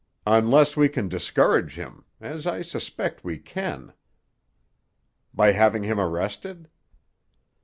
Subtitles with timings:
[0.25, 3.93] "Unless we can discourage him—as I expect we can."
[5.31, 6.69] "By having him arrested?"